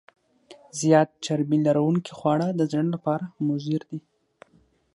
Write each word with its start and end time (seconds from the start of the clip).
زیات 0.79 1.09
چربي 1.25 1.57
لرونکي 1.65 2.11
خواړه 2.17 2.47
د 2.53 2.61
زړه 2.71 2.85
لپاره 2.95 3.25
مضر 3.47 3.81
دي. 3.89 3.99